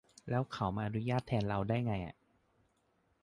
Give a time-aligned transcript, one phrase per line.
[0.29, 2.15] แล้วเขามาอนุญาตแทนเราได้ไงอะ